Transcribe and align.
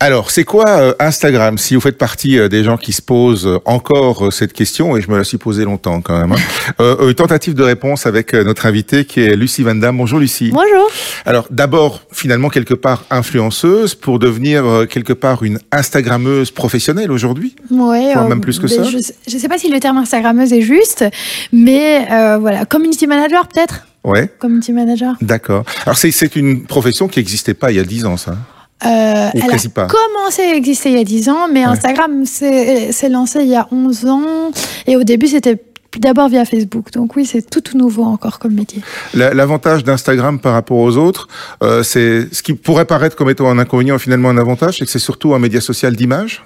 Alors, 0.00 0.30
c'est 0.30 0.44
quoi 0.44 0.68
euh, 0.68 0.94
Instagram 1.00 1.58
Si 1.58 1.74
vous 1.74 1.80
faites 1.80 1.98
partie 1.98 2.38
euh, 2.38 2.48
des 2.48 2.62
gens 2.62 2.76
qui 2.76 2.92
se 2.92 3.02
posent 3.02 3.48
euh, 3.48 3.58
encore 3.64 4.32
cette 4.32 4.52
question, 4.52 4.96
et 4.96 5.00
je 5.00 5.10
me 5.10 5.16
la 5.16 5.24
suis 5.24 5.38
posée 5.38 5.64
longtemps 5.64 6.00
quand 6.02 6.16
même, 6.16 6.36
hein, 6.78 6.96
une 7.00 7.14
tentative 7.14 7.54
de 7.54 7.64
réponse 7.64 8.06
avec 8.06 8.32
notre 8.32 8.66
invitée 8.66 9.06
qui 9.06 9.22
est 9.22 9.34
Lucie 9.34 9.64
Van 9.64 9.74
Damme. 9.74 9.98
Bonjour 9.98 10.20
Lucie. 10.20 10.50
Bonjour. 10.52 10.88
Alors, 11.24 11.48
d'abord, 11.50 12.00
finalement, 12.12 12.48
quelque 12.48 12.74
part 12.74 13.06
influenceuse 13.10 13.96
pour 13.96 14.20
devenir 14.20 14.86
quelque 14.88 15.12
part 15.12 15.42
une 15.42 15.58
Instagrammeuse 15.72 16.52
professionnelle 16.52 17.10
aujourd'hui? 17.10 17.56
Oui. 17.68 18.14
même 18.28 18.40
plus 18.40 18.60
que 18.60 18.68
ça? 18.68 18.84
Je 18.84 18.98
ne 18.98 19.40
sais 19.40 19.48
pas 19.48 19.58
si 19.58 19.68
le 19.68 19.80
terme 19.80 19.98
Instagrammeuse 19.98 20.52
est 20.52 20.62
juste, 20.62 21.04
mais 21.52 22.06
voilà, 22.38 22.66
community 22.66 23.08
manager 23.08 23.48
peut-être? 23.48 23.88
Ouais. 24.04 24.30
Community 24.38 24.72
manager. 24.72 25.16
D'accord. 25.20 25.64
Alors, 25.86 25.98
c'est 25.98 26.36
une 26.36 26.66
profession 26.66 27.08
qui 27.08 27.18
n'existait 27.18 27.54
pas 27.54 27.72
il 27.72 27.78
y 27.78 27.80
a 27.80 27.84
dix 27.84 28.06
ans, 28.06 28.16
ça 28.16 28.36
euh, 28.84 29.30
elle 29.34 29.42
a 29.42 29.86
commencé 29.86 30.42
à 30.42 30.54
exister 30.54 30.90
il 30.90 30.98
y 30.98 31.00
a 31.00 31.04
10 31.04 31.28
ans, 31.28 31.48
mais 31.52 31.64
Instagram 31.64 32.24
s'est 32.24 33.08
lancé 33.10 33.40
il 33.40 33.48
y 33.48 33.56
a 33.56 33.66
11 33.72 34.06
ans. 34.06 34.50
Et 34.86 34.96
au 34.96 35.02
début, 35.02 35.26
c'était 35.26 35.60
d'abord 35.98 36.28
via 36.28 36.44
Facebook. 36.44 36.92
Donc 36.92 37.16
oui, 37.16 37.26
c'est 37.26 37.48
tout, 37.48 37.60
tout 37.60 37.76
nouveau 37.76 38.04
encore 38.04 38.38
comme 38.38 38.54
métier. 38.54 38.82
L'avantage 39.14 39.84
d'Instagram 39.84 40.38
par 40.38 40.52
rapport 40.52 40.78
aux 40.78 40.96
autres, 40.96 41.28
euh, 41.62 41.82
c'est 41.82 42.32
ce 42.32 42.42
qui 42.42 42.54
pourrait 42.54 42.84
paraître 42.84 43.16
comme 43.16 43.30
étant 43.30 43.50
un 43.50 43.58
inconvénient, 43.58 43.98
finalement 43.98 44.28
un 44.28 44.38
avantage, 44.38 44.78
c'est 44.78 44.84
que 44.84 44.90
c'est 44.90 44.98
surtout 44.98 45.34
un 45.34 45.38
média 45.38 45.60
social 45.60 45.96
d'image? 45.96 46.44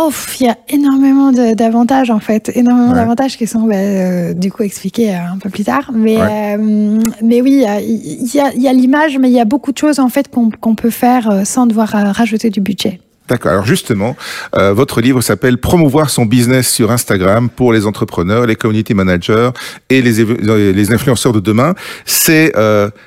Oh, 0.00 0.12
il 0.38 0.46
y 0.46 0.48
a 0.48 0.56
énormément 0.68 1.32
d'avantages 1.32 2.10
en 2.10 2.20
fait, 2.20 2.52
énormément 2.54 2.92
d'avantages 2.92 3.36
qui 3.36 3.48
sont 3.48 3.62
bah, 3.62 3.74
euh, 3.74 4.32
du 4.32 4.52
coup 4.52 4.62
expliqués 4.62 5.12
euh, 5.12 5.32
un 5.34 5.38
peu 5.38 5.50
plus 5.50 5.64
tard. 5.64 5.90
Mais, 5.92 6.16
euh, 6.20 7.00
mais 7.20 7.42
oui, 7.42 7.64
il 7.82 8.30
y 8.32 8.68
a, 8.68 8.72
l'image, 8.72 9.18
mais 9.18 9.28
il 9.28 9.34
y 9.34 9.40
a 9.40 9.44
beaucoup 9.44 9.72
de 9.72 9.78
choses 9.78 9.98
en 9.98 10.08
fait 10.08 10.30
qu'on 10.30 10.74
peut 10.76 10.90
faire 10.90 11.42
sans 11.44 11.66
devoir 11.66 11.88
rajouter 11.90 12.48
du 12.50 12.60
budget. 12.60 13.00
D'accord. 13.28 13.50
Alors 13.50 13.66
justement, 13.66 14.14
votre 14.54 15.00
livre 15.00 15.20
s'appelle 15.20 15.58
Promouvoir 15.58 16.10
son 16.10 16.26
business 16.26 16.68
sur 16.68 16.92
Instagram 16.92 17.50
pour 17.50 17.72
les 17.72 17.84
entrepreneurs, 17.84 18.46
les 18.46 18.56
community 18.56 18.94
managers 18.94 19.50
et 19.90 20.00
les, 20.00 20.72
les 20.72 20.92
influenceurs 20.92 21.32
de 21.32 21.40
demain. 21.40 21.74
C'est 22.04 22.52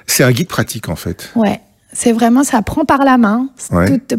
c'est 0.08 0.23
un 0.23 0.31
guide 0.31 0.50
pratique 0.50 0.89
en 0.89 0.97
fait. 0.97 1.31
Ouais. 1.36 1.62
C'est 1.94 2.11
vraiment, 2.11 2.44
ça 2.44 2.61
prend 2.61 2.86
par 2.86 3.03
la 3.03 3.17
main, 3.17 3.47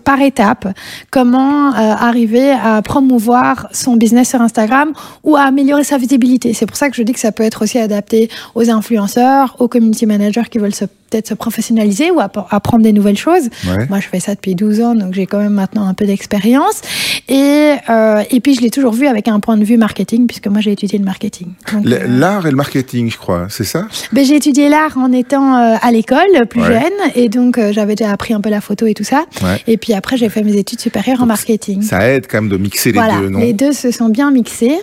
par 0.04 0.20
étape, 0.20 0.68
comment 1.10 1.68
euh, 1.68 1.74
arriver 1.74 2.50
à 2.50 2.82
promouvoir 2.82 3.68
son 3.72 3.96
business 3.96 4.30
sur 4.30 4.40
Instagram 4.40 4.92
ou 5.24 5.36
à 5.36 5.42
améliorer 5.42 5.84
sa 5.84 5.98
visibilité. 5.98 6.54
C'est 6.54 6.66
pour 6.66 6.76
ça 6.76 6.90
que 6.90 6.96
je 6.96 7.02
dis 7.02 7.12
que 7.12 7.20
ça 7.20 7.32
peut 7.32 7.44
être 7.44 7.62
aussi 7.62 7.78
adapté 7.78 8.30
aux 8.54 8.70
influenceurs, 8.70 9.56
aux 9.58 9.68
community 9.68 10.06
managers 10.06 10.44
qui 10.50 10.58
veulent 10.58 10.74
se 10.74 10.86
peut-être 11.12 11.28
se 11.28 11.34
professionnaliser 11.34 12.10
ou 12.10 12.20
apprendre 12.20 12.82
des 12.82 12.92
nouvelles 12.92 13.18
choses. 13.18 13.50
Moi, 13.88 14.00
je 14.00 14.08
fais 14.08 14.20
ça 14.20 14.34
depuis 14.34 14.54
12 14.54 14.80
ans, 14.80 14.94
donc 14.94 15.12
j'ai 15.12 15.26
quand 15.26 15.38
même 15.38 15.52
maintenant 15.52 15.86
un 15.86 15.94
peu 15.94 16.06
d'expérience. 16.06 16.80
Et, 17.28 17.74
euh, 17.88 18.22
et 18.30 18.40
puis, 18.40 18.54
je 18.54 18.62
l'ai 18.62 18.70
toujours 18.70 18.92
vu 18.92 19.06
avec 19.06 19.28
un 19.28 19.38
point 19.40 19.56
de 19.56 19.64
vue 19.64 19.76
marketing, 19.76 20.26
puisque 20.26 20.46
moi, 20.46 20.60
j'ai 20.60 20.72
étudié 20.72 20.98
le 20.98 21.04
marketing. 21.04 21.48
Euh, 21.74 21.98
l'art 22.06 22.46
et 22.46 22.50
le 22.50 22.56
marketing, 22.56 23.10
je 23.10 23.18
crois, 23.18 23.46
c'est 23.50 23.64
ça? 23.64 23.86
Ben, 24.12 24.24
J'ai 24.24 24.36
étudié 24.36 24.68
l'art 24.68 24.96
en 24.96 25.12
étant 25.12 25.56
euh, 25.56 25.76
à 25.80 25.92
l'école, 25.92 26.46
plus 26.48 26.64
jeune, 26.64 26.92
et 27.14 27.28
donc 27.28 27.58
j'avais 27.70 27.94
déjà 27.94 28.10
appris 28.10 28.34
un 28.34 28.40
peu 28.40 28.50
la 28.50 28.60
photo 28.60 28.86
et 28.86 28.94
tout 28.94 29.04
ça. 29.04 29.26
Et 29.66 29.76
puis 29.76 29.94
après, 29.94 30.16
j'ai 30.16 30.28
fait 30.28 30.42
mes 30.42 30.56
études 30.56 30.80
supérieures 30.80 31.22
en 31.22 31.26
marketing. 31.26 31.82
Ça 31.82 32.08
aide 32.08 32.26
quand 32.28 32.40
même 32.40 32.50
de 32.50 32.56
mixer 32.56 32.92
les 32.92 33.00
deux, 33.00 33.28
non 33.28 33.38
Les 33.38 33.52
deux 33.52 33.72
se 33.72 33.90
sont 33.90 34.08
bien 34.08 34.30
mixés. 34.30 34.78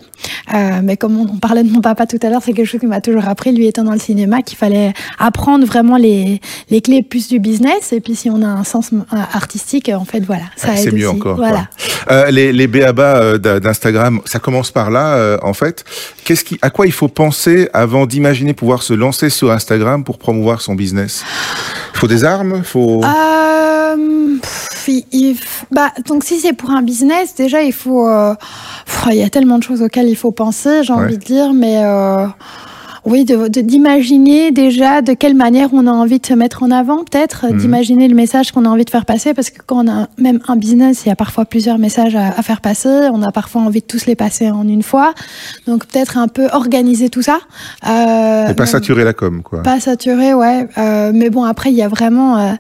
mais 0.84 0.98
comme 0.98 1.18
on, 1.18 1.24
on 1.24 1.38
parlait 1.38 1.64
de 1.64 1.72
mon 1.72 1.82
papa 1.82 2.06
tout 2.06 2.20
à 2.22 2.30
l'heure, 2.30 2.42
c'est 2.44 2.54
quelque 2.54 2.68
chose 2.68 2.80
qui 2.80 2.88
m'a 2.88 3.02
toujours 3.02 3.28
appris, 3.28 3.52
lui 3.52 3.68
étant 3.68 3.84
dans 3.84 3.94
le 3.94 4.00
cinéma, 4.00 4.42
qu'il 4.42 4.58
fallait 4.58 4.94
apprendre 5.18 5.66
vraiment 5.66 5.98
les 5.98 6.20
les, 6.70 6.82
clés 6.82 7.04
plus 7.04 7.28
du 7.28 7.40
business. 7.40 7.92
Et 7.94 8.00
puis, 8.00 8.16
si 8.16 8.30
on 8.30 8.42
a 8.42 8.48
un 8.48 8.64
sens 8.64 8.92
artistique, 9.12 9.90
en 9.94 10.06
fait, 10.06 10.22
voilà, 10.22 10.44
ça 10.56 10.76
C'est 10.76 10.92
mieux 10.92 11.10
encore. 11.10 11.38
Voilà. 11.38 11.68
Euh, 12.12 12.32
les, 12.32 12.52
les 12.52 12.68
BABA 12.68 13.18
euh, 13.18 13.60
d'Instagram, 13.60 14.22
ça 14.26 14.40
commence 14.40 14.72
par 14.72 14.90
là, 14.90 15.16
euh, 15.16 15.38
en 15.42 15.54
fait. 15.54 15.84
Qu'est-ce 16.24 16.44
qui, 16.44 16.60
à 16.62 16.70
quoi 16.70 16.86
il 16.86 16.92
faut 16.92 17.08
penser 17.08 17.70
avant 17.74 18.06
d'imaginer 18.06 18.54
pouvoir 18.54 18.84
se 18.84 18.94
lancer 18.94 19.30
sur 19.30 19.52
Instagram 19.52 20.04
pour 20.04 20.18
promouvoir 20.18 20.62
son 20.62 20.76
business? 20.76 21.24
Il 21.94 22.00
faut 22.00 22.08
des 22.08 22.24
armes 22.24 22.64
faut... 22.70 23.02
bah, 25.72 25.92
donc 26.08 26.24
si 26.24 26.40
c'est 26.40 26.54
pour 26.54 26.72
un 26.72 26.82
business, 26.82 27.36
déjà 27.36 27.62
il 27.62 27.74
faut, 27.74 28.08
il 29.08 29.16
y 29.16 29.24
a 29.24 29.30
tellement 29.30 29.58
de 29.58 29.64
choses 29.64 29.82
auxquelles 29.82 30.10
il 30.10 30.16
faut 30.16 30.32
penser, 30.32 30.84
j'ai 30.84 30.94
envie 30.94 31.18
de 31.18 31.24
dire, 31.24 31.54
mais 31.54 31.84
oui, 33.10 33.26
d'imaginer 33.26 34.52
de, 34.52 34.56
déjà 34.56 35.02
de 35.02 35.14
quelle 35.14 35.36
manière 35.36 35.70
on 35.74 35.88
a 35.88 35.92
envie 35.92 36.20
de 36.20 36.26
se 36.26 36.34
mettre 36.34 36.64
en 36.64 36.72
avant, 36.72 37.04
peut-être, 37.04 37.48
mhm. 37.48 37.58
d'imaginer 37.58 38.08
le 38.08 38.16
message 38.16 38.52
qu'on 38.52 38.66
a 38.66 38.70
envie 38.70 38.86
de 38.86 38.90
faire 38.90 39.06
passer, 39.06 39.34
parce 39.34 39.50
que 39.50 39.60
quand 39.66 39.86
on 39.86 39.92
a 39.92 40.08
même 40.18 40.40
un 40.48 40.56
business, 40.56 41.04
il 41.06 41.10
y 41.10 41.12
a 41.12 41.16
parfois 41.16 41.46
plusieurs 41.46 41.80
messages 41.80 42.16
à, 42.16 42.32
faire 42.44 42.62
passer, 42.62 43.10
on 43.14 43.22
a 43.24 43.32
parfois 43.32 43.62
envie 43.62 43.82
de 43.82 43.86
tous 43.86 44.06
les 44.06 44.16
passer 44.16 44.52
en 44.52 44.68
une 44.68 44.84
fois, 44.84 45.14
donc 45.68 45.86
peut-être 45.86 46.18
un 46.18 46.28
peu 46.28 46.48
organiser 46.52 47.10
tout 47.10 47.22
ça. 47.22 47.40
Euh, 47.88 48.50
et 48.50 48.54
pas 48.54 48.66
saturer 48.66 49.04
la 49.04 49.14
com, 49.14 49.42
quoi. 49.44 49.64
Pas 49.64 49.80
saturer, 49.80 50.34
ouais. 50.34 50.68
Euh, 50.78 51.12
mais 51.14 51.30
bon, 51.30 51.44
après, 51.44 51.72
il 51.72 51.76
y 51.76 51.84
a 51.84 51.88
vraiment, 51.88 52.38
euh, 52.38 52.52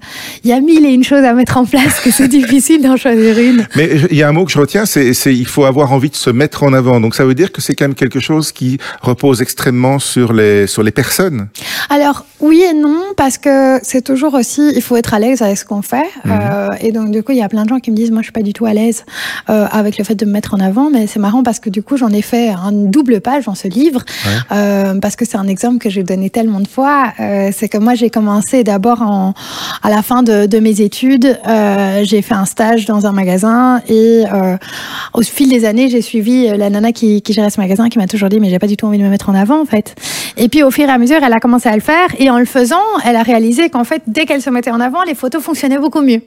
il 0.43 0.49
y 0.49 0.53
a 0.53 0.59
mille 0.59 0.85
et 0.85 0.93
une 0.93 1.03
choses 1.03 1.23
à 1.23 1.33
mettre 1.33 1.57
en 1.57 1.65
place 1.65 1.99
que 1.99 2.11
c'est 2.11 2.27
difficile 2.39 2.81
d'en 2.81 2.97
choisir 2.97 3.37
une. 3.37 3.67
Mais 3.75 3.89
il 4.09 4.17
y 4.17 4.23
a 4.23 4.29
un 4.29 4.31
mot 4.31 4.45
que 4.45 4.51
je 4.51 4.59
retiens, 4.59 4.85
c'est 4.85 5.13
il 5.25 5.47
faut 5.47 5.65
avoir 5.65 5.91
envie 5.91 6.09
de 6.09 6.15
se 6.15 6.29
mettre 6.29 6.63
en 6.63 6.73
avant. 6.73 6.99
Donc 6.99 7.15
ça 7.15 7.25
veut 7.25 7.35
dire 7.35 7.51
que 7.51 7.61
c'est 7.61 7.75
quand 7.75 7.85
même 7.85 7.95
quelque 7.95 8.19
chose 8.19 8.51
qui 8.51 8.77
repose 9.01 9.41
extrêmement 9.41 9.99
sur 9.99 10.33
les, 10.39 10.67
sur 10.67 10.83
les 10.83 10.91
personnes 10.91 11.47
Alors, 11.89 12.25
oui 12.39 12.63
et 12.69 12.73
non, 12.73 13.01
parce 13.17 13.37
que 13.37 13.79
c'est 13.83 14.01
toujours 14.01 14.33
aussi, 14.33 14.71
il 14.75 14.81
faut 14.81 14.95
être 14.95 15.13
à 15.13 15.19
l'aise 15.19 15.41
avec 15.41 15.57
ce 15.57 15.65
qu'on 15.65 15.81
fait. 15.81 16.09
Mhm. 16.25 16.31
Euh, 16.31 16.67
et 16.81 16.91
donc, 16.91 17.11
du 17.11 17.21
coup, 17.23 17.33
il 17.33 17.37
y 17.37 17.43
a 17.43 17.49
plein 17.49 17.63
de 17.63 17.69
gens 17.69 17.79
qui 17.79 17.91
me 17.91 17.95
disent, 17.95 18.11
moi, 18.11 18.21
je 18.21 18.25
suis 18.25 18.31
pas 18.31 18.41
du 18.41 18.53
tout 18.53 18.65
à 18.65 18.73
l'aise 18.73 19.05
euh, 19.49 19.67
avec 19.71 19.97
le 19.97 20.03
fait 20.03 20.15
de 20.15 20.25
me 20.25 20.31
mettre 20.31 20.53
en 20.53 20.59
avant, 20.59 20.89
mais 20.89 21.07
c'est 21.07 21.19
marrant 21.19 21.43
parce 21.43 21.59
que 21.59 21.69
du 21.69 21.83
coup, 21.83 21.97
j'en 21.97 22.09
ai 22.09 22.21
fait 22.21 22.49
une 22.49 22.89
double 22.89 23.21
page 23.21 23.45
dans 23.45 23.55
ce 23.55 23.67
livre, 23.67 24.03
euh, 24.51 24.95
parce 24.99 25.15
que 25.15 25.25
c'est 25.25 25.37
un 25.37 25.47
exemple 25.47 25.79
que 25.79 25.89
j'ai 25.89 26.03
donné 26.03 26.29
tellement 26.29 26.59
de 26.59 26.67
fois. 26.67 27.13
c'est 27.17 27.69
que 27.69 27.77
moi, 27.77 27.95
j'ai 27.95 28.09
commencé 28.09 28.63
d'abord 28.63 29.01
à 29.83 29.89
la 29.89 30.01
fin 30.01 30.23
de, 30.23 30.45
de 30.45 30.59
mes 30.59 30.81
études, 30.81 31.37
j'ai 32.03 32.21
fait 32.21 32.35
un 32.35 32.45
stage 32.45 32.85
dans 32.85 33.05
un 33.05 33.11
magasin 33.11 33.81
et 33.87 34.23
au 35.13 35.21
fil 35.21 35.49
des 35.49 35.65
années, 35.65 35.89
j'ai 35.89 36.01
suivi 36.01 36.47
la 36.47 36.69
nana 36.69 36.91
qui, 36.91 37.21
qui 37.21 37.33
gérait 37.33 37.49
ce 37.49 37.59
magasin, 37.59 37.89
qui 37.89 37.97
m'a 37.97 38.07
toujours 38.07 38.29
dit, 38.29 38.39
mais 38.39 38.49
j'ai 38.49 38.59
pas 38.59 38.67
du 38.67 38.77
tout 38.77 38.85
envie 38.85 38.97
de 38.97 39.03
me 39.03 39.09
mettre 39.09 39.29
en 39.29 39.35
avant, 39.35 39.61
en 39.61 39.65
fait. 39.65 39.95
Et 40.37 40.47
puis 40.47 40.63
au 40.63 40.71
fur 40.71 40.87
et 40.87 40.91
à 40.91 40.97
mesure, 40.97 41.17
elle 41.21 41.33
a 41.33 41.39
commencé 41.39 41.67
à 41.67 41.75
le 41.75 41.81
faire 41.81 42.07
et 42.17 42.29
en 42.29 42.39
le 42.39 42.45
faisant, 42.45 42.81
elle 43.05 43.15
a 43.15 43.23
réalisé 43.23 43.69
qu'en 43.69 43.83
fait, 43.83 44.01
dès 44.07 44.25
qu'elle 44.25 44.41
se 44.41 44.49
mettait 44.49 44.71
en 44.71 44.79
avant, 44.79 45.03
les 45.03 45.15
photos 45.15 45.41
fonctionnaient 45.43 45.77
beaucoup 45.77 46.01
mieux. 46.01 46.21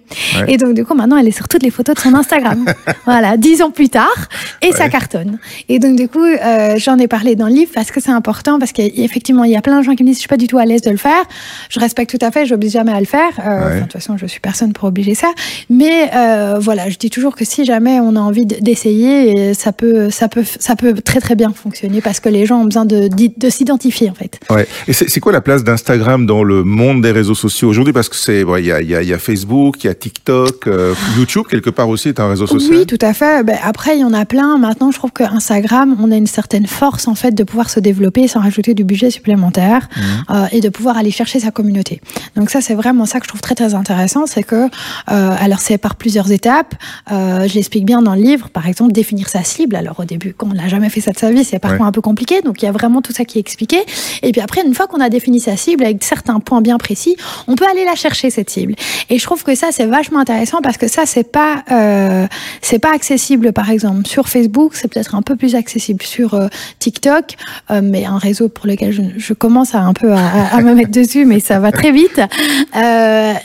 Et 0.49 0.57
donc 0.57 0.75
du 0.75 0.85
coup, 0.85 0.95
maintenant, 0.95 1.17
elle 1.17 1.29
est 1.29 1.37
sur 1.37 1.49
toutes 1.49 1.63
les 1.63 1.71
photos 1.71 1.95
de 1.95 2.01
son 2.01 2.15
Instagram. 2.15 2.65
voilà, 3.05 3.37
dix 3.37 3.63
ans 3.63 3.71
plus 3.71 3.89
tard, 3.89 4.29
et 4.61 4.73
ça 4.73 4.89
cartonne. 4.89 5.39
Et 5.69 5.79
donc 5.79 5.97
du 5.97 6.09
coup, 6.09 6.25
euh, 6.25 6.75
j'en 6.77 6.99
ai 6.99 7.09
parlé 7.09 7.37
dans 7.37 7.47
le 7.47 7.55
livre 7.55 7.71
parce 7.75 7.91
que 7.91 8.01
c'est 8.01 8.11
important, 8.11 8.59
parce 8.59 8.73
qu'effectivement, 8.73 9.45
il 9.45 9.53
y 9.53 9.57
a 9.57 9.63
plein 9.63 9.79
de 9.79 9.85
gens 9.85 9.95
qui 9.95 10.03
me 10.03 10.09
disent, 10.09 10.17
je 10.17 10.21
suis 10.21 10.29
pas 10.29 10.37
du 10.37 10.47
tout 10.47 10.59
à 10.59 10.65
l'aise 10.65 10.83
de 10.83 10.91
le 10.91 10.97
faire. 10.97 11.23
Je 11.69 11.81
respecte 11.81 12.11
tout 12.11 12.25
à 12.25 12.31
fait, 12.31 12.47
je 12.47 12.53
n'oblige 12.53 12.73
jamais 12.73 12.93
à 12.93 13.01
le 13.01 13.07
faire. 13.07 13.31
Euh, 13.45 13.77
de 13.77 13.83
toute 13.83 13.93
façon, 13.93 14.17
je 14.17 14.27
suis 14.27 14.41
personne 14.41 14.73
pour 14.73 14.89
obliger 14.89 15.15
ça. 15.15 15.33
Mais 15.71 16.11
euh, 16.15 16.59
voilà, 16.61 16.91
je 16.91 16.99
dis 16.99 17.11
toujours 17.11 17.35
que 17.35 17.45
si 17.45 17.65
jamais 17.65 17.99
on 18.01 18.17
a 18.17 18.21
envie 18.21 18.47
d'essayer, 18.73 19.55
ça 19.55 19.73
peut, 19.73 20.11
ça 20.11 20.29
peut, 20.29 20.45
ça 20.45 20.77
peut 20.77 20.95
très 20.95 21.21
très 21.21 21.35
bien 21.35 21.53
fonctionner 21.53 22.01
parce 22.01 22.21
que 22.21 22.29
les 22.29 22.47
gens 22.47 22.61
ont 22.61 22.65
besoin 22.65 22.85
de, 22.85 23.09
de 23.09 23.51
s'identifier 23.51 24.11
en 24.11 24.15
fait. 24.15 24.41
Ouais. 24.51 24.67
Et 24.89 24.93
c'est 24.93 25.21
quoi 25.21 25.33
la 25.33 25.41
place 25.41 25.65
d'Instagram 25.65 26.27
dans 26.27 26.43
le 26.45 26.65
monde 26.65 27.03
des 27.03 27.13
réseaux 27.13 27.35
sociaux 27.35 27.69
aujourd'hui? 27.69 27.93
Parce 27.93 28.09
que 28.09 28.17
c'est 28.17 28.45
il 28.59 28.65
y, 28.65 28.73
a, 28.73 28.81
y, 28.81 29.13
a, 29.13 29.19
Facebook, 29.19 29.85
il 29.85 29.87
y 29.87 29.91
a 29.91 29.95
TikTok, 29.95 30.67
euh, 30.67 30.95
YouTube 31.17 31.45
quelque 31.49 31.71
part 31.71 31.89
aussi 31.89 32.09
est 32.09 32.21
un 32.21 32.29
réseau 32.29 32.47
social. 32.47 32.79
Oui, 32.79 32.87
tout 32.87 32.99
à 33.01 33.13
fait. 33.13 33.45
Ben, 33.45 33.59
après, 33.63 33.97
il 33.97 34.01
y 34.01 34.05
en 34.05 34.15
a 34.15 34.25
plein. 34.25 34.59
Maintenant, 34.59 34.91
je 34.91 34.99
trouve 34.99 35.13
que 35.13 35.25
Instagram, 35.25 35.97
on 36.01 36.11
a 36.11 36.17
une 36.17 36.27
certaine 36.27 36.67
force 36.67 37.09
en 37.09 37.15
fait 37.15 37.33
de 37.33 37.45
pouvoir 37.45 37.71
se 37.71 37.81
développer 37.81 38.29
sans 38.29 38.41
rajouter 38.41 38.75
du 38.75 38.85
budget 38.85 39.11
supplémentaire 39.11 39.89
mmh. 39.97 40.01
euh, 40.31 40.47
et 40.53 40.61
de 40.61 40.69
pouvoir 40.69 40.97
aller 40.97 41.11
chercher 41.11 41.41
sa 41.41 41.51
communauté. 41.51 42.01
Donc 42.37 42.51
ça, 42.51 42.61
c'est 42.61 42.75
vraiment 42.75 43.07
ça 43.07 43.19
que 43.21 43.25
je 43.25 43.29
trouve 43.29 43.41
très 43.41 43.55
très 43.55 43.75
intéressant, 43.75 44.27
c'est 44.27 44.43
que 44.43 44.65
euh, 44.65 44.69
alors 45.07 45.61
c'est 45.61 45.79
par 45.79 45.97
plusieurs 45.97 46.31
étapes. 46.33 46.75
je 47.11 47.55
l'explique 47.55 47.85
bien 47.85 48.03
dans 48.03 48.15
le 48.15 48.23
livre. 48.23 48.49
Par 48.51 48.62
exemple, 48.67 48.93
définir 48.93 49.29
sa 49.29 49.45
cible. 49.45 49.77
Alors 49.77 50.01
au 50.01 50.05
début, 50.05 50.35
quand 50.37 50.49
on 50.51 50.55
n'a 50.55 50.69
jamais 50.69 50.89
fait 50.89 51.01
ça 51.01 51.13
de 51.13 51.19
sa 51.19 51.31
vie, 51.31 51.45
c'est 51.45 51.59
parfois 51.59 51.87
un 51.87 51.93
peu 51.93 52.01
compliqué. 52.01 52.43
Donc 52.43 52.63
il 52.63 52.67
y 52.67 52.69
a 52.69 52.73
vraiment 52.73 53.03
tout 53.03 53.13
ça 53.13 53.25
qui 53.25 53.39
est 53.39 53.41
expliqué. 53.41 53.79
Et 54.23 54.33
puis 54.33 54.41
après, 54.41 54.63
une 54.65 54.75
fois 54.75 54.87
qu'on 54.87 55.01
a 55.01 55.09
défini 55.09 55.41
sa 55.41 55.57
cible 55.57 55.85
avec 55.85 56.03
certains 56.05 56.41
points 56.41 56.61
bien 56.61 56.79
précis, 56.79 57.17
on 57.49 57.55
peut 57.55 57.67
aller 57.67 57.85
la 57.85 57.95
chercher 57.95 58.31
cette 58.31 58.51
cible. 58.51 58.75
Et 59.11 59.19
je 59.19 59.25
trouve 59.25 59.43
que 59.43 59.55
ça 59.55 59.69
c'est 59.73 59.87
vachement 59.87 60.21
intéressant 60.21 60.61
parce 60.63 60.77
que 60.77 60.89
ça 60.89 61.07
c'est 61.07 61.31
pas 61.31 61.65
euh, 61.71 62.27
c'est 62.61 62.79
pas 62.79 62.93
accessible 62.95 63.53
par 63.53 63.71
exemple 63.71 64.07
sur 64.07 64.29
Facebook, 64.29 64.75
c'est 64.75 64.89
peut-être 64.89 65.15
un 65.15 65.23
peu 65.23 65.37
plus 65.37 65.55
accessible 65.55 66.03
sur 66.03 66.35
euh, 66.35 66.49
TikTok, 66.79 67.37
euh, 67.71 67.81
mais 67.83 68.05
un 68.05 68.19
réseau 68.19 68.49
pour 68.49 68.67
lequel 68.67 68.93
je, 68.93 69.03
je 69.17 69.33
commence 69.33 69.75
à 69.75 69.81
un 69.81 69.93
peu 69.93 70.13
à, 70.13 70.55
à, 70.55 70.61
me 70.61 70.75
mettre 70.75 70.91
dessus, 70.91 71.25
mais 71.25 71.41
ça 71.41 71.59
va 71.61 71.73
très 71.73 71.93
vite. 71.93 72.21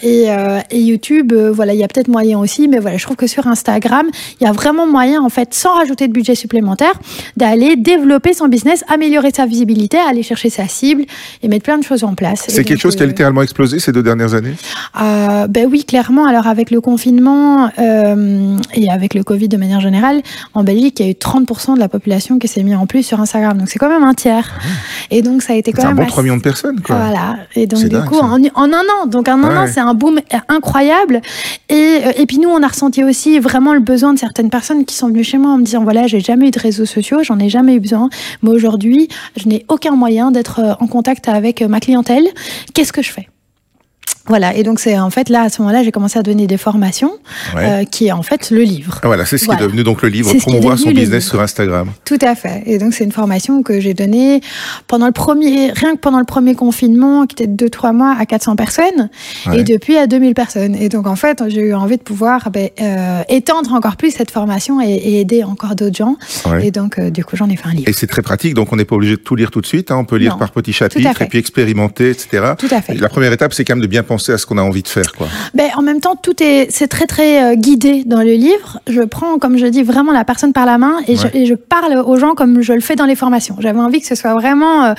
Et, 0.03 0.27
et, 0.71 0.79
YouTube, 0.79 1.33
voilà, 1.33 1.73
il 1.73 1.79
y 1.79 1.83
a 1.83 1.87
peut-être 1.87 2.07
moyen 2.07 2.39
aussi, 2.39 2.67
mais 2.67 2.79
voilà, 2.79 2.97
je 2.97 3.03
trouve 3.03 3.17
que 3.17 3.27
sur 3.27 3.47
Instagram, 3.47 4.07
il 4.39 4.43
y 4.43 4.47
a 4.47 4.51
vraiment 4.51 4.87
moyen 4.87 5.06
en 5.15 5.29
fait, 5.29 5.53
sans 5.53 5.75
rajouter 5.75 6.07
de 6.07 6.13
budget 6.13 6.35
supplémentaire, 6.35 6.93
d'aller 7.35 7.75
développer 7.75 8.33
son 8.33 8.47
business, 8.47 8.83
améliorer 8.87 9.31
sa 9.33 9.45
visibilité, 9.45 9.97
aller 9.97 10.23
chercher 10.23 10.49
sa 10.49 10.67
cible 10.67 11.05
et 11.43 11.47
mettre 11.47 11.63
plein 11.63 11.77
de 11.77 11.83
choses 11.83 12.03
en 12.03 12.15
place. 12.15 12.45
C'est 12.47 12.63
quelque 12.63 12.81
chose 12.81 12.95
qui 12.95 13.03
a 13.03 13.05
euh, 13.05 13.09
littéralement 13.09 13.41
explosé 13.41 13.79
ces 13.79 13.91
deux 13.91 14.03
dernières 14.03 14.33
années? 14.33 14.55
Euh, 15.01 15.47
Ben 15.47 15.67
oui, 15.69 15.85
clairement. 15.85 16.25
Alors 16.25 16.47
avec 16.47 16.71
le 16.71 16.81
confinement 16.81 17.69
euh, 17.79 18.57
et 18.73 18.89
avec 18.89 19.13
le 19.13 19.23
Covid 19.23 19.47
de 19.47 19.57
manière 19.57 19.81
générale, 19.81 20.21
en 20.53 20.63
Belgique, 20.63 20.99
il 20.99 21.05
y 21.05 21.09
a 21.09 21.11
eu 21.11 21.15
30% 21.15 21.75
de 21.75 21.79
la 21.79 21.89
population 21.89 22.39
qui 22.39 22.47
s'est 22.47 22.63
mis 22.63 22.75
en 22.75 22.87
plus 22.87 23.03
sur 23.03 23.19
Instagram. 23.19 23.57
Donc 23.57 23.69
c'est 23.69 23.79
quand 23.79 23.89
même 23.89 24.03
un 24.03 24.13
tiers. 24.13 24.49
Ah 24.59 24.65
et 25.11 25.21
donc 25.21 25.41
ça 25.41 25.53
a 25.53 25.55
été 25.55 25.71
quand 25.71 25.83
même... 25.83 25.99
un 25.99 26.03
bon 26.03 26.07
3 26.07 26.23
millions 26.23 26.37
de 26.37 26.41
personnes. 26.41 26.81
Quoi. 26.81 26.95
Voilà. 26.95 27.37
Et 27.55 27.67
donc 27.67 27.83
du 27.83 27.99
coup, 28.01 28.17
en, 28.17 28.41
en, 28.43 28.73
un 28.73 28.73
an, 28.73 29.07
donc 29.07 29.27
en 29.27 29.43
un 29.43 29.63
an, 29.63 29.67
c'est 29.71 29.79
un 29.79 29.93
boom 29.93 30.19
incroyable. 30.49 31.21
Et, 31.69 32.01
et 32.17 32.25
puis 32.25 32.39
nous, 32.39 32.49
on 32.49 32.63
a 32.63 32.67
ressenti 32.67 33.03
aussi 33.03 33.39
vraiment 33.39 33.73
le 33.73 33.79
besoin 33.79 34.13
de 34.13 34.19
certaines 34.19 34.49
personnes 34.49 34.85
qui 34.85 34.95
sont 34.97 35.07
venues 35.07 35.23
chez 35.23 35.37
moi 35.37 35.51
en 35.51 35.57
me 35.57 35.63
disant, 35.63 35.83
voilà, 35.83 36.07
j'ai 36.07 36.19
jamais 36.19 36.47
eu 36.47 36.51
de 36.51 36.59
réseaux 36.59 36.85
sociaux, 36.85 37.23
j'en 37.23 37.39
ai 37.39 37.49
jamais 37.49 37.75
eu 37.75 37.79
besoin. 37.79 38.09
Mais 38.41 38.49
aujourd'hui, 38.49 39.07
je 39.35 39.47
n'ai 39.47 39.65
aucun 39.69 39.95
moyen 39.95 40.31
d'être 40.31 40.59
euh, 40.59 40.73
en 40.79 40.87
contact 40.87 41.27
avec 41.27 41.61
euh, 41.61 41.67
ma 41.67 41.79
clientèle. 41.79 42.27
Qu'est-ce 42.73 42.93
que 42.93 43.01
je 43.01 43.11
fais? 43.11 43.27
Voilà, 44.27 44.53
et 44.55 44.63
donc 44.63 44.79
c'est 44.79 44.99
en 44.99 45.09
fait 45.09 45.29
là 45.29 45.43
à 45.43 45.49
ce 45.49 45.61
moment-là 45.61 45.83
j'ai 45.83 45.91
commencé 45.91 46.19
à 46.19 46.23
donner 46.23 46.47
des 46.47 46.57
formations, 46.57 47.13
euh, 47.55 47.85
qui 47.85 48.07
est 48.07 48.11
en 48.11 48.23
fait 48.23 48.51
le 48.51 48.61
livre. 48.61 48.99
Ah, 49.03 49.07
voilà, 49.07 49.25
c'est 49.25 49.37
ce 49.37 49.45
qui 49.45 49.51
est 49.51 49.57
devenu 49.57 49.83
donc 49.83 50.01
le 50.01 50.09
livre, 50.09 50.33
promouvoir 50.39 50.77
son 50.77 50.91
business 50.91 51.27
sur 51.27 51.39
Instagram. 51.39 51.91
Tout 52.03 52.19
à 52.21 52.35
fait. 52.35 52.63
Et 52.65 52.77
donc 52.77 52.93
c'est 52.93 53.05
une 53.05 53.11
formation 53.11 53.63
que 53.63 53.79
j'ai 53.79 53.93
donnée 53.93 54.41
pendant 54.87 55.05
le 55.05 55.13
premier, 55.13 55.71
rien 55.71 55.95
que 55.95 55.99
pendant 55.99 56.19
le 56.19 56.25
premier 56.25 56.55
confinement, 56.55 57.25
qui 57.25 57.35
était 57.41 57.47
de 57.47 57.67
2-3 57.67 57.93
mois 57.93 58.15
à 58.19 58.25
400 58.25 58.55
personnes, 58.55 59.09
et 59.53 59.63
depuis 59.63 59.97
à 59.97 60.07
2000 60.07 60.33
personnes. 60.33 60.75
Et 60.75 60.89
donc 60.89 61.07
en 61.07 61.15
fait 61.15 61.41
j'ai 61.47 61.61
eu 61.61 61.73
envie 61.73 61.97
de 61.97 62.03
pouvoir 62.03 62.49
ben, 62.51 62.69
euh, 62.81 63.21
étendre 63.29 63.73
encore 63.73 63.95
plus 63.95 64.11
cette 64.11 64.31
formation 64.31 64.81
et, 64.81 65.19
aider 65.19 65.43
encore 65.43 65.75
d'autres 65.75 65.95
gens. 65.95 66.17
Et 66.61 66.71
donc 66.71 66.99
euh, 66.99 67.09
du 67.09 67.23
coup 67.23 67.37
j'en 67.37 67.49
ai 67.49 67.55
fait 67.55 67.67
un 67.67 67.73
livre. 67.73 67.87
Et 67.87 67.93
c'est 67.93 68.07
très 68.07 68.21
pratique, 68.21 68.53
donc 68.53 68.73
on 68.73 68.75
n'est 68.75 68.85
pas 68.85 68.95
obligé 68.95 69.15
de 69.15 69.21
tout 69.21 69.35
lire 69.35 69.51
tout 69.51 69.61
de 69.61 69.65
suite, 69.65 69.89
hein. 69.89 69.97
on 69.97 70.05
peut 70.05 70.17
lire 70.17 70.37
par 70.37 70.51
petits 70.51 70.73
chapitres 70.73 71.21
et 71.21 71.25
puis 71.27 71.39
expérimenter, 71.39 72.09
etc. 72.09 72.53
Tout 72.57 72.67
à 72.71 72.81
fait. 72.81 72.95
la 72.95 73.09
première 73.09 73.31
étape 73.31 73.53
c'est 73.53 73.63
quand 73.63 73.75
même 73.75 73.81
de 73.81 73.87
bien 73.87 74.03
penser 74.03 74.16
à 74.27 74.37
ce 74.37 74.45
qu'on 74.45 74.57
a 74.57 74.61
envie 74.61 74.83
de 74.83 74.87
faire, 74.87 75.13
quoi. 75.13 75.27
Ben, 75.53 75.69
en 75.75 75.81
même 75.81 76.01
temps, 76.01 76.15
tout 76.15 76.41
est, 76.41 76.67
c'est 76.69 76.87
très 76.87 77.05
très 77.05 77.43
euh, 77.43 77.55
guidé 77.55 78.03
dans 78.05 78.21
le 78.21 78.33
livre. 78.33 78.79
Je 78.87 79.01
prends, 79.01 79.37
comme 79.39 79.57
je 79.57 79.65
dis, 79.67 79.83
vraiment 79.83 80.11
la 80.11 80.25
personne 80.25 80.53
par 80.53 80.65
la 80.65 80.77
main 80.77 80.97
et, 81.07 81.15
je, 81.15 81.27
et 81.33 81.45
je, 81.45 81.53
parle 81.53 81.97
aux 82.05 82.17
gens 82.17 82.33
comme 82.33 82.61
je 82.61 82.73
le 82.73 82.81
fais 82.81 82.95
dans 82.95 83.05
les 83.05 83.15
formations. 83.15 83.55
J'avais 83.59 83.79
envie 83.79 83.99
que 83.99 84.07
ce 84.07 84.15
soit 84.15 84.33
vraiment 84.33 84.85
euh, 84.85 84.93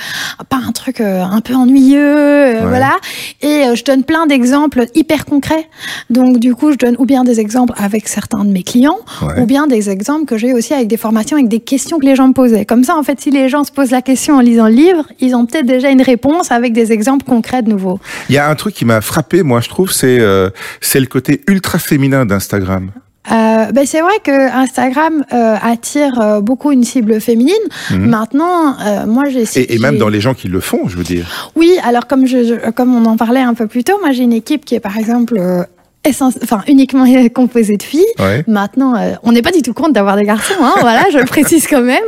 pas 0.49 0.59
un 0.67 0.71
truc 0.71 1.01
euh, 1.01 1.23
un 1.23 1.41
peu 1.41 1.55
ennuyeux, 1.55 2.59
voilà. 2.67 2.97
Et 3.41 3.63
je 3.73 3.83
donne 3.83 4.03
plein 4.03 4.27
d'exemples 4.27 4.85
hyper 4.95 5.25
concrets. 5.25 5.67
Donc 6.09 6.39
du 6.39 6.55
coup, 6.55 6.71
je 6.71 6.77
donne 6.77 6.95
ou 6.99 7.05
bien 7.05 7.23
des 7.23 7.39
exemples 7.39 7.73
avec 7.77 8.07
certains 8.07 8.43
de 8.43 8.49
mes 8.49 8.63
clients, 8.63 8.99
ou 9.37 9.45
bien 9.45 9.67
des 9.67 9.89
exemples 9.89 10.25
que 10.25 10.37
j'ai 10.37 10.53
aussi 10.53 10.73
avec 10.73 10.87
des 10.87 10.97
formations, 10.97 11.37
avec 11.37 11.49
des 11.49 11.59
questions 11.59 11.99
que 11.99 12.05
les 12.05 12.15
gens 12.15 12.27
me 12.27 12.33
posaient. 12.33 12.65
Comme 12.65 12.83
ça, 12.83 12.95
en 12.95 13.03
fait, 13.03 13.19
si 13.19 13.31
les 13.31 13.49
gens 13.49 13.63
se 13.63 13.71
posent 13.71 13.91
la 13.91 14.01
question 14.01 14.35
en 14.35 14.41
lisant 14.41 14.67
le 14.67 14.73
livre, 14.73 15.05
ils 15.19 15.35
ont 15.35 15.45
peut-être 15.45 15.65
déjà 15.65 15.89
une 15.89 16.01
réponse 16.01 16.51
avec 16.51 16.73
des 16.73 16.91
exemples 16.91 17.25
concrets 17.25 17.61
de 17.61 17.69
nouveau. 17.69 17.99
Il 18.29 18.35
y 18.35 18.37
a 18.37 18.49
un 18.49 18.55
truc 18.55 18.75
qui 18.75 18.85
m'a 18.85 19.01
frappé, 19.09 19.43
moi, 19.43 19.59
je 19.59 19.69
trouve, 19.69 19.91
c'est 19.91 20.19
euh, 20.19 20.49
c'est 20.81 20.99
le 20.99 21.07
côté 21.07 21.41
ultra 21.47 21.79
féminin 21.79 22.25
d'Instagram. 22.25 22.91
Euh, 23.31 23.71
ben 23.71 23.85
c'est 23.85 24.01
vrai 24.01 24.13
que 24.23 24.31
Instagram 24.31 25.23
euh, 25.33 25.55
attire 25.61 26.19
euh, 26.19 26.41
beaucoup 26.41 26.71
une 26.71 26.83
cible 26.83 27.19
féminine. 27.21 27.53
Mhm. 27.91 28.07
Maintenant, 28.07 28.75
moi 29.05 29.25
j'ai 29.29 29.43
et, 29.55 29.75
et, 29.75 29.77
même 29.77 29.97
dans 29.97 30.09
les 30.09 30.21
gens 30.21 30.33
qui 30.33 30.47
le 30.47 30.59
font, 30.59 30.87
je 30.87 30.97
veux 30.97 31.03
dire. 31.03 31.51
Oui, 31.55 31.77
alors 31.83 32.07
comme 32.07 32.25
je, 32.25 32.71
comme 32.71 32.95
on 32.95 33.05
en 33.05 33.17
parlait 33.17 33.41
un 33.41 33.53
peu 33.53 33.67
plus 33.67 33.83
tôt, 33.83 33.99
moi 33.99 34.11
j'ai 34.13 34.23
une 34.23 34.33
équipe 34.33 34.65
qui 34.65 34.73
est 34.73 34.79
par 34.79 34.97
exemple 34.97 35.39
enfin 36.07 36.61
uniquement 36.67 37.05
composé 37.33 37.77
de 37.77 37.83
filles. 37.83 38.05
Maintenant, 38.47 38.95
euh, 38.95 39.13
on 39.23 39.31
n'est 39.31 39.41
pas 39.41 39.51
du 39.51 39.61
tout 39.61 39.73
compte 39.73 39.93
d'avoir 39.93 40.15
des 40.15 40.23
garçons, 40.23 40.53
hein, 40.61 40.73
voilà, 40.81 41.03
je 41.11 41.17
le 41.17 41.25
précise 41.25 41.67
quand 41.67 41.81
même. 41.81 42.03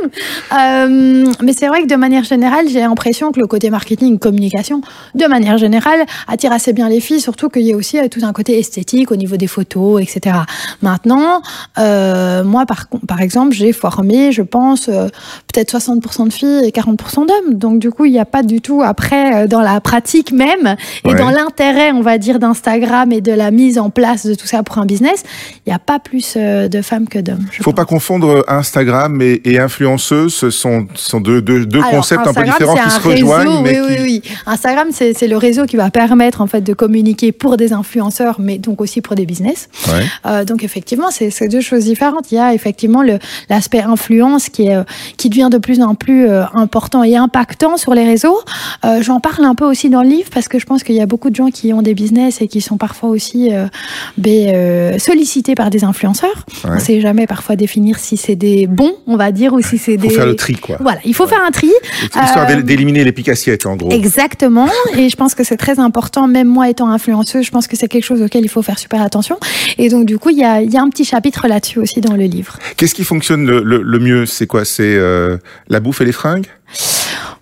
Euh, 0.52 1.26
mais 1.42 1.52
c'est 1.52 1.68
vrai 1.68 1.82
que 1.82 1.88
de 1.88 1.96
manière 1.96 2.24
générale, 2.24 2.66
j'ai 2.68 2.80
l'impression 2.80 3.32
que 3.32 3.40
le 3.40 3.46
côté 3.46 3.70
marketing, 3.70 4.18
communication, 4.18 4.80
de 5.14 5.26
manière 5.26 5.58
générale, 5.58 6.06
attire 6.26 6.52
assez 6.52 6.72
bien 6.72 6.88
les 6.88 7.00
filles, 7.00 7.20
surtout 7.20 7.48
qu'il 7.48 7.62
y 7.62 7.72
a 7.72 7.76
aussi 7.76 7.98
euh, 7.98 8.08
tout 8.08 8.20
un 8.22 8.32
côté 8.32 8.58
esthétique 8.58 9.10
au 9.10 9.16
niveau 9.16 9.36
des 9.36 9.46
photos, 9.46 10.02
etc. 10.02 10.36
Maintenant, 10.80 11.42
euh, 11.78 12.44
moi, 12.44 12.66
par, 12.66 12.86
par 13.06 13.20
exemple, 13.20 13.52
j'ai 13.52 13.72
formé, 13.72 14.32
je 14.32 14.42
pense, 14.42 14.88
euh, 14.88 15.08
peut-être 15.52 15.76
60% 15.76 16.28
de 16.28 16.32
filles 16.32 16.64
et 16.64 16.70
40% 16.70 17.26
d'hommes. 17.26 17.54
Donc, 17.54 17.78
du 17.78 17.90
coup, 17.90 18.06
il 18.06 18.12
n'y 18.12 18.18
a 18.18 18.24
pas 18.24 18.42
du 18.42 18.60
tout, 18.60 18.82
après, 18.82 19.46
dans 19.48 19.60
la 19.60 19.80
pratique 19.80 20.32
même, 20.32 20.76
et 21.04 21.14
dans 21.14 21.30
l'intérêt, 21.30 21.92
on 21.92 22.00
va 22.00 22.18
dire, 22.18 22.38
d'Instagram 22.38 23.12
et 23.12 23.20
de 23.20 23.32
la 23.32 23.50
mise 23.50 23.78
en 23.78 23.81
place 23.90 24.26
de 24.26 24.34
tout 24.34 24.46
ça 24.46 24.62
pour 24.62 24.78
un 24.78 24.86
business, 24.86 25.22
il 25.66 25.70
n'y 25.70 25.74
a 25.74 25.78
pas 25.78 25.98
plus 25.98 26.34
euh, 26.36 26.68
de 26.68 26.82
femmes 26.82 27.08
que 27.08 27.18
d'hommes. 27.18 27.46
Il 27.54 27.60
ne 27.60 27.64
faut 27.64 27.72
pas 27.72 27.84
confondre 27.84 28.44
Instagram 28.48 29.20
et, 29.22 29.40
et 29.44 29.58
influenceuse. 29.58 30.34
Ce 30.34 30.50
sont, 30.50 30.86
sont 30.94 31.20
deux, 31.20 31.42
deux, 31.42 31.66
deux 31.66 31.82
concepts 31.82 32.26
un 32.26 32.34
peu 32.34 32.44
différents 32.44 32.76
qui 32.76 32.90
se 32.90 33.00
rejoignent. 33.00 33.62
Mais 33.62 33.80
oui, 33.80 33.86
oui, 33.90 33.96
oui. 34.02 34.22
Instagram, 34.46 34.88
c'est 34.92 35.26
le 35.26 35.36
réseau 35.36 35.66
qui 35.66 35.76
va 35.76 35.90
permettre 35.90 36.40
en 36.40 36.46
fait 36.46 36.60
de 36.60 36.74
communiquer 36.74 37.32
pour 37.32 37.56
des 37.56 37.72
influenceurs, 37.72 38.36
mais 38.40 38.58
donc 38.58 38.80
aussi 38.80 39.00
pour 39.00 39.16
des 39.16 39.26
business. 39.26 39.68
Ouais. 39.88 40.04
Euh, 40.26 40.44
donc 40.44 40.64
effectivement, 40.64 41.10
c'est 41.10 41.48
deux 41.48 41.60
choses 41.60 41.84
différentes. 41.84 42.32
Il 42.32 42.36
y 42.36 42.38
a 42.38 42.54
effectivement 42.54 43.02
l'aspect 43.48 43.82
influence 43.82 44.48
qui, 44.48 44.66
est, 44.66 44.76
euh, 44.76 44.84
qui 45.16 45.28
devient 45.28 45.48
de 45.50 45.58
plus 45.58 45.80
en 45.80 45.94
plus 45.94 46.28
euh, 46.28 46.44
important 46.54 47.02
et 47.04 47.16
impactant 47.16 47.76
sur 47.76 47.94
les 47.94 48.04
réseaux. 48.04 48.40
Euh, 48.84 49.02
J'en 49.02 49.20
parle 49.20 49.44
un 49.44 49.54
peu 49.54 49.64
aussi 49.64 49.90
dans 49.90 50.02
le 50.02 50.08
livre 50.08 50.30
parce 50.32 50.48
que 50.48 50.58
je 50.58 50.66
pense 50.66 50.82
qu'il 50.82 50.94
y 50.94 51.00
a 51.00 51.06
beaucoup 51.06 51.30
de 51.30 51.36
gens 51.36 51.50
qui 51.50 51.72
ont 51.72 51.82
des 51.82 51.94
business 51.94 52.40
et 52.40 52.48
qui 52.48 52.60
sont 52.60 52.76
parfois 52.76 53.08
aussi 53.08 53.52
euh, 53.52 53.66
euh, 54.26 54.98
sollicité 54.98 55.54
par 55.54 55.70
des 55.70 55.84
influenceurs. 55.84 56.46
On 56.64 56.74
ne 56.74 56.78
sait 56.78 57.00
jamais 57.00 57.26
parfois 57.26 57.56
définir 57.56 57.98
si 57.98 58.16
c'est 58.16 58.36
des 58.36 58.66
bons, 58.66 58.94
on 59.06 59.16
va 59.16 59.32
dire, 59.32 59.52
ou 59.52 59.62
si 59.62 59.78
c'est 59.78 59.96
des. 59.96 60.08
Il 60.08 60.10
faut 60.10 60.16
faire 60.16 60.26
le 60.26 60.36
tri, 60.36 60.54
quoi. 60.54 60.76
Voilà, 60.80 61.00
il 61.04 61.14
faut 61.14 61.26
faire 61.26 61.42
un 61.46 61.50
tri. 61.50 61.70
Histoire 62.04 62.50
euh, 62.50 62.62
d'éliminer 62.62 63.04
les 63.04 63.12
picassiettes, 63.12 63.66
en 63.66 63.76
gros. 63.76 63.90
Exactement. 63.90 64.68
Et 64.96 65.08
je 65.08 65.16
pense 65.16 65.34
que 65.34 65.44
c'est 65.44 65.56
très 65.56 65.78
important, 65.78 66.28
même 66.28 66.48
moi 66.48 66.68
étant 66.68 66.88
influenceuse, 66.88 67.44
je 67.44 67.50
pense 67.50 67.66
que 67.66 67.76
c'est 67.76 67.88
quelque 67.88 68.04
chose 68.04 68.22
auquel 68.22 68.44
il 68.44 68.48
faut 68.48 68.62
faire 68.62 68.78
super 68.78 69.02
attention. 69.02 69.38
Et 69.78 69.88
donc, 69.88 70.06
du 70.06 70.18
coup, 70.18 70.30
il 70.30 70.38
y 70.38 70.44
a, 70.44 70.62
y 70.62 70.76
a, 70.76 70.82
un 70.82 70.88
petit 70.88 71.04
chapitre 71.04 71.48
là-dessus 71.48 71.78
aussi 71.78 72.00
dans 72.00 72.14
le 72.14 72.24
livre. 72.24 72.58
Qu'est-ce 72.76 72.94
qui 72.94 73.04
fonctionne 73.04 73.46
le, 73.46 73.82
le, 73.82 73.98
mieux? 73.98 74.26
C'est 74.26 74.46
quoi? 74.46 74.64
C'est 74.64 74.94
euh, 74.96 75.36
la 75.68 75.80
bouffe 75.80 76.00
et 76.00 76.04
les 76.04 76.12
fringues? 76.12 76.46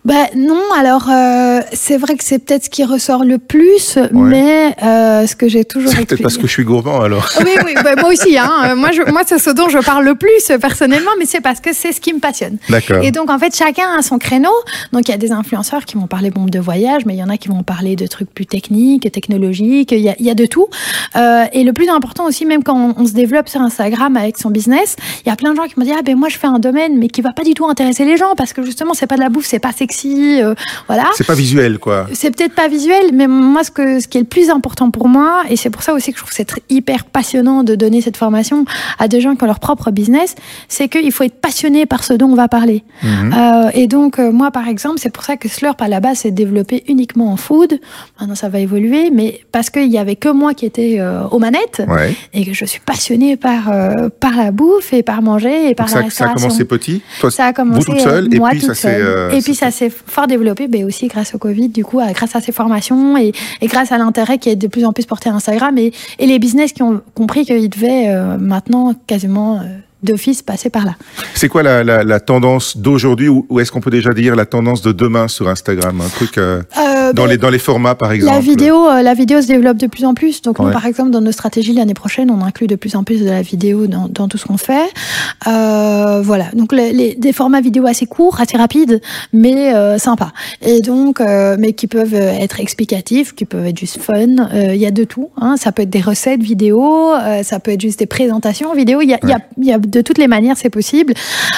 Ben 0.05 0.27
non, 0.35 0.63
alors 0.75 1.09
euh, 1.11 1.61
c'est 1.75 1.99
vrai 1.99 2.17
que 2.17 2.25
c'est 2.25 2.39
peut-être 2.39 2.65
ce 2.65 2.71
qui 2.71 2.85
ressort 2.85 3.23
le 3.23 3.37
plus, 3.37 3.99
mais 4.13 4.75
euh, 4.83 5.27
ce 5.27 5.37
que 5.37 5.47
j'ai 5.47 5.67
toujours. 5.67 5.93
C'est 5.93 6.07
peut-être 6.07 6.23
parce 6.23 6.39
que 6.39 6.47
je 6.47 6.53
suis 6.53 6.65
gourmand 6.65 7.03
alors. 7.03 7.29
Oui, 7.41 7.51
oui, 7.67 7.75
ben, 7.85 7.97
moi 8.01 8.11
aussi. 8.11 8.39
Hein. 8.39 8.75
Moi, 8.81 8.93
je, 8.93 9.03
moi, 9.11 9.23
c'est 9.27 9.39
ce 9.39 9.51
dont 9.51 9.69
je 9.69 9.79
parle 9.79 10.05
le 10.05 10.15
plus 10.15 10.53
personnellement, 10.61 11.11
mais 11.19 11.27
c'est 11.27 11.41
parce 11.41 11.61
que 11.61 11.75
c'est 11.75 11.93
ce 11.93 12.01
qui 12.01 12.15
me 12.15 12.19
passionne. 12.19 12.57
D'accord. 12.71 13.03
Et 13.03 13.11
donc 13.11 13.31
en 13.31 13.39
fait, 13.39 13.55
chacun 13.55 13.99
a 13.99 14.03
son 14.03 14.19
créneau. 14.19 14.53
Donc 14.93 15.09
il 15.09 15.11
y 15.11 15.15
a 15.15 15.19
des 15.19 15.33
influenceurs 15.33 15.85
qui 15.85 15.97
vont 15.97 16.07
parler 16.07 16.31
bombe 16.31 16.51
de 16.51 16.61
voyage, 16.61 17.05
mais 17.05 17.15
il 17.15 17.19
y 17.19 17.23
en 17.23 17.29
a 17.29 17.37
qui 17.37 17.49
vont 17.49 17.63
parler 17.63 17.97
de 17.97 18.07
trucs 18.07 18.33
plus 18.33 18.47
techniques, 18.47 19.11
technologiques. 19.13 19.93
Il 19.93 20.01
y 20.01 20.09
a, 20.09 20.15
il 20.19 20.25
y 20.25 20.31
a 20.31 20.35
de 20.35 20.47
tout. 20.47 20.69
Euh, 21.17 21.45
et 21.53 21.63
le 21.63 21.73
plus 21.73 21.89
important 21.91 22.25
aussi, 22.25 22.47
même 22.47 22.63
quand 22.63 22.77
on, 22.77 22.95
on, 22.97 23.07
se 23.07 23.13
développe 23.13 23.49
sur 23.49 23.61
Instagram 23.61 24.17
avec 24.17 24.39
son 24.39 24.51
business, 24.51 24.97
il 25.25 25.29
y 25.29 25.33
a 25.33 25.37
plein 25.37 25.51
de 25.51 25.57
gens 25.57 25.67
qui 25.67 25.75
me 25.79 25.85
disent 25.85 25.95
ah 25.99 26.03
ben 26.03 26.17
moi 26.17 26.29
je 26.29 26.39
fais 26.39 26.47
un 26.47 26.59
domaine, 26.59 26.97
mais 26.97 27.09
qui 27.09 27.21
va 27.21 27.33
pas 27.33 27.45
du 27.45 27.55
tout 27.55 27.67
intéresser 27.67 28.05
les 28.05 28.17
gens 28.17 28.35
parce 28.37 28.53
que 28.53 28.63
justement 28.63 28.95
c'est 28.95 29.07
pas 29.07 29.17
de 29.17 29.21
la 29.21 29.29
bouffe, 29.29 29.47
c'est 29.47 29.59
pas 29.59 29.73
sexy 29.73 29.90
euh, 30.07 30.55
voilà. 30.87 31.05
C'est 31.15 31.27
pas 31.27 31.35
visuel, 31.35 31.79
quoi. 31.79 32.07
C'est 32.13 32.35
peut-être 32.35 32.55
pas 32.55 32.69
visuel, 32.69 33.11
mais 33.13 33.27
moi, 33.27 33.65
ce, 33.65 33.71
que, 33.71 34.01
ce 34.01 34.09
qui 34.09 34.19
est 34.19 34.23
le 34.23 34.27
plus 34.27 34.51
important 34.51 34.91
pour 34.91 35.09
moi, 35.09 35.43
et 35.49 35.57
c'est 35.57 35.71
pour 35.71 35.83
ça 35.83 35.95
aussi 35.95 36.13
que 36.13 36.19
je 36.19 36.23
trouve 36.23 36.33
c'est 36.33 36.51
hyper 36.69 37.05
passionnant 37.05 37.63
de 37.63 37.75
donner 37.75 38.01
cette 38.01 38.17
formation 38.17 38.65
à 38.99 39.09
des 39.09 39.21
gens 39.21 39.35
qui 39.37 39.45
ont 39.45 39.47
leur 39.47 39.61
propre 39.61 39.91
business, 39.91 40.35
c'est 40.69 40.89
qu'il 40.89 41.13
faut 41.13 41.25
être 41.25 41.41
passionné 41.41 41.87
par 41.87 42.05
ce 42.05 42.13
dont 42.13 42.29
on 42.29 42.35
va 42.35 42.49
parler. 42.49 42.85
Mhm. 43.03 43.35
Euh, 43.37 43.71
et 43.75 43.87
donc, 43.87 44.19
euh, 44.19 44.33
moi, 44.33 44.51
par 44.51 44.69
exemple, 44.69 44.99
c'est 44.99 45.11
pour 45.11 45.25
ça 45.25 45.37
que 45.37 45.49
Slurp, 45.49 45.81
à 45.81 45.89
la 45.89 46.01
base, 46.01 46.19
s'est 46.19 46.31
développé 46.31 46.85
uniquement 46.89 47.33
en 47.33 47.37
food. 47.37 47.81
Maintenant, 48.19 48.35
ça 48.35 48.49
va 48.49 48.59
évoluer, 48.61 49.11
mais 49.11 49.41
parce 49.53 49.71
qu'il 49.71 49.89
y 49.89 49.99
avait 49.99 50.17
que 50.17 50.29
moi 50.29 50.55
qui 50.55 50.67
étais 50.67 51.01
aux 51.31 51.39
manettes, 51.39 51.83
et 52.33 52.45
que 52.45 52.53
je 52.53 52.65
suis 52.65 52.81
passionnée 52.81 53.37
par, 53.37 53.73
par 54.21 54.37
la 54.37 54.51
bouffe 54.51 54.93
et 54.93 55.03
par 55.03 55.23
manger 55.23 55.71
et 55.71 55.75
par 55.75 55.89
la 55.89 56.03
restauration. 56.03 56.11
Ça 56.13 56.31
a 56.31 56.35
commencé 56.35 56.65
petit 56.65 57.03
Toi, 57.21 57.31
Ça 57.31 57.47
a 57.47 57.53
commencé 57.53 57.87
vous 57.87 57.93
toute 57.93 58.01
seule, 58.01 58.29
moi 58.37 58.51
et 58.53 58.59
puis 58.59 58.67
ça 58.67 58.75
s'est... 58.75 59.01
et 59.33 59.41
puis 59.41 59.55
ça 59.55 59.71
fort 59.89 60.27
développé 60.27 60.69
mais 60.69 60.85
aussi 60.85 61.09
grâce 61.09 61.35
au 61.35 61.39
Covid, 61.39 61.69
du 61.69 61.85
coup, 61.85 62.01
grâce 62.13 62.37
à 62.37 62.41
ces 62.41 62.53
formations 62.53 63.17
et, 63.17 63.33
grâce 63.63 63.93
à 63.93 63.99
l'intérêt 63.99 64.39
qui 64.39 64.51
est 64.51 64.57
de 64.57 64.67
plus 64.67 64.85
en 64.85 64.93
plus 64.93 65.07
porté 65.07 65.31
à 65.31 65.35
Instagram 65.35 65.77
et, 65.79 65.93
et 66.19 66.27
les 66.27 66.39
business 66.39 66.73
qui 66.73 66.83
ont 66.83 67.01
compris 67.15 67.45
qu'ils 67.45 67.71
devaient 67.71 68.09
euh, 68.09 68.37
maintenant 68.39 68.95
quasiment 69.07 69.57
euh, 69.57 69.65
d'office 70.03 70.43
passer 70.43 70.71
par 70.71 70.85
là. 70.85 70.95
C'est 71.35 71.49
quoi 71.49 71.63
la, 71.63 71.85
la, 71.85 72.05
la 72.05 72.21
tendance 72.21 72.77
d'aujourd'hui 72.77 73.29
ou, 73.29 73.47
ou 73.49 73.61
est-ce 73.61 73.71
qu'on 73.71 73.81
peut 73.81 73.91
déjà 73.91 74.13
dire 74.13 74.37
la 74.37 74.47
tendance 74.47 74.83
de 74.83 74.93
demain 74.93 75.29
sur 75.29 75.49
Instagram 75.49 76.01
Un 76.01 76.09
truc 76.09 76.39
euh, 76.39 76.63
euh, 76.79 77.13
dans, 77.13 77.25
ben, 77.25 77.31
les, 77.31 77.39
dans 77.39 77.51
les 77.51 77.59
formats 77.59 77.95
par 77.95 78.13
exemple 78.13 78.35
La 78.35 78.41
vidéo, 78.41 78.89
euh, 78.89 79.03
la 79.03 79.15
vidéo 79.15 79.43
se 79.43 79.47
développe 79.47 79.77
de 79.77 79.87
plus 79.87 80.05
en 80.05 80.15
plus. 80.15 80.43
Donc 80.43 80.59
ouais. 80.59 80.67
nous, 80.67 80.73
par 80.73 80.87
exemple, 80.87 81.11
dans 81.11 81.21
nos 81.21 81.33
stratégies 81.33 81.73
l'année 81.73 81.95
prochaine, 81.95 82.31
on 82.31 82.43
inclut 82.43 82.67
de 82.67 82.77
plus 82.77 82.97
en 82.97 83.05
plus 83.05 83.21
de 83.21 83.31
la 83.31 83.43
vidéo 83.43 83.87
dans, 83.87 84.09
dans 84.09 84.29
tout 84.29 84.39
ce 84.39 84.47
qu'on 84.47 84.59
fait. 84.59 84.89
Voilà, 85.45 86.47
donc 86.55 86.73
les, 86.73 86.93
les, 86.93 87.15
des 87.15 87.33
formats 87.33 87.61
vidéo 87.61 87.87
assez 87.87 88.07
courts, 88.07 88.41
assez 88.41 88.57
rapides, 88.57 89.01
mais 89.33 89.73
sympas. 89.99 90.33
Et 90.63 90.81
donc, 90.81 91.21
mais 91.59 91.73
qui 91.73 91.87
peuvent 91.87 92.15
être 92.15 92.61
explicatifs, 92.61 93.35
qui 93.35 93.45
peuvent 93.45 93.67
être 93.67 93.79
juste 93.79 94.01
fun. 94.01 94.49
Il 94.53 94.77
y 94.77 94.87
a 94.87 94.91
de 94.91 95.05
tout. 95.05 95.31
Hein. 95.37 95.57
Ça 95.57 95.73
peut 95.73 95.83
être 95.83 95.91
des 95.91 96.01
recettes 96.01 96.43
vidéo, 96.43 97.13
ça 97.43 97.61
peut 97.61 97.73
être 97.73 97.81
juste 97.81 97.99
des 97.99 98.07
présentations 98.07 98.75
vidéo. 98.75 99.01
Il 99.01 99.11
y 99.11 99.15
a, 99.15 99.19
ouais. 99.23 99.31
y 99.31 99.33
a, 99.33 99.41
y 99.59 99.73
a 99.73 99.79
de 99.91 100.01
toutes 100.01 100.19
les 100.19 100.29
manières, 100.29 100.57
c'est 100.57 100.71
possible. 100.71 101.15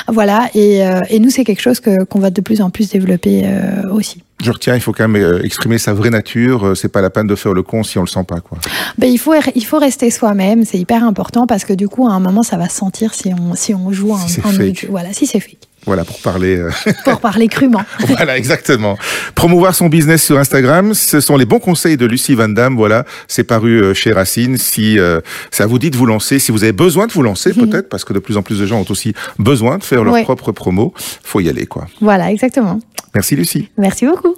Voilà. 0.09 0.49
Et, 0.55 0.85
euh, 0.85 1.01
et 1.09 1.19
nous, 1.19 1.31
c'est 1.31 1.45
quelque 1.45 1.61
chose 1.61 1.81
que, 1.81 2.05
qu'on 2.05 2.19
va 2.19 2.31
de 2.31 2.41
plus 2.41 2.61
en 2.61 2.71
plus 2.71 2.91
développer 2.91 3.43
euh, 3.45 3.93
aussi. 3.93 4.23
Je 4.43 4.51
retiens, 4.51 4.75
il 4.75 4.81
faut 4.81 4.93
quand 4.93 5.07
même 5.07 5.23
euh, 5.23 5.43
exprimer 5.45 5.79
sa 5.79 5.93
vraie 5.93 6.11
nature. 6.11 6.77
C'est 6.77 6.89
pas 6.89 7.01
la 7.01 7.11
peine 7.11 7.27
de 7.27 7.37
faire 7.37 7.53
le 7.53 7.63
con 7.63 7.85
si 7.85 7.99
on 7.99 8.03
le 8.03 8.09
sent 8.09 8.25
pas, 8.27 8.41
quoi. 8.41 8.59
Ben, 8.99 9.07
il 9.07 9.19
faut, 9.19 9.35
il 9.55 9.65
faut 9.65 9.79
rester 9.79 10.11
soi-même. 10.11 10.65
C'est 10.65 10.79
hyper 10.79 11.05
important 11.05 11.47
parce 11.47 11.65
que 11.65 11.73
du 11.73 11.89
coup, 11.89 12.09
à 12.09 12.13
un 12.13 12.21
moment, 12.21 12.43
ça 12.43 12.57
va 12.57 12.69
se 12.69 12.77
sentir 12.77 13.15
si 13.15 13.33
on, 13.33 13.55
si 13.55 13.75
on 13.75 13.93
joue 13.93 14.17
Si 14.27 14.41
en, 14.41 14.49
en 14.49 14.53
fake. 14.53 14.87
Voilà, 14.91 15.13
si 15.13 15.27
c'est 15.27 15.41
fake. 15.41 15.69
Voilà, 15.85 16.05
pour 16.05 16.21
parler. 16.21 16.57
euh, 16.59 16.71
Pour 17.05 17.21
parler 17.21 17.49
crûment. 17.49 17.83
voilà, 18.07 18.37
exactement. 18.39 18.97
Promouvoir 19.35 19.75
son 19.75 19.89
business 19.89 20.23
sur 20.23 20.39
Instagram, 20.39 20.95
ce 20.95 21.21
sont 21.21 21.37
les 21.37 21.45
bons 21.45 21.59
conseils 21.59 21.97
de 21.97 22.07
Lucie 22.07 22.35
Van 22.35 22.49
Damme. 22.49 22.77
Voilà, 22.77 23.05
c'est 23.27 23.45
paru 23.45 23.83
euh, 23.83 23.95
chez 23.95 24.13
Racine. 24.13 24.57
Si 24.59 24.99
euh, 24.99 25.21
ça 25.51 25.67
vous 25.67 25.79
dit 25.79 25.91
de 25.91 25.97
vous 25.97 26.07
lancer, 26.07 26.39
si 26.39 26.53
vous 26.53 26.63
avez 26.63 26.73
besoin 26.73 27.07
de 27.09 27.13
vous 27.13 27.23
lancer, 27.23 27.53
peut-être, 27.55 27.89
parce 27.89 28.05
que 28.05 28.13
de 28.13 28.19
plus 28.21 28.37
en 28.37 28.43
plus 28.43 28.59
de 28.61 28.67
gens 28.67 28.81
ont 28.81 28.87
aussi 28.91 29.13
besoin 29.39 29.79
de 29.79 29.85
faire 29.85 30.05
leur 30.05 30.15
Ouais. 30.15 30.23
propre 30.25 30.53
promo, 30.53 30.93
faut 31.25 31.41
y 31.41 31.49
aller, 31.49 31.67
quoi. 31.67 31.87
Voilà, 32.01 32.31
exactement. 32.31 32.79
Merci, 33.15 33.35
Lucie. 33.37 33.69
Merci 33.77 34.07
beaucoup. 34.07 34.37